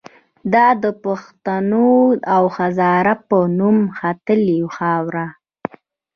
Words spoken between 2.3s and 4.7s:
او هزاره په نوم ختلې